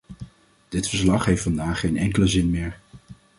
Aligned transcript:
Dit 0.69 0.89
verslag 0.89 1.25
heeft 1.25 1.43
vandaag 1.43 1.79
geen 1.79 1.97
enkele 1.97 2.27
zin 2.27 2.49
meer. 2.49 2.79